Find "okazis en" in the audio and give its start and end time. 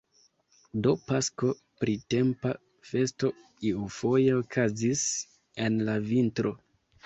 4.41-5.81